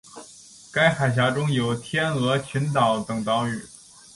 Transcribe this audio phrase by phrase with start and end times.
[0.73, 3.61] 该海峡中有天鹅群岛等岛屿。